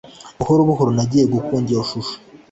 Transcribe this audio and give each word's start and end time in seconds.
Buhoro 0.37 0.61
buhoro 0.69 0.89
ntangiye 0.95 1.25
gukunda 1.35 1.67
iyo 1.71 1.83
shusho 1.89 2.15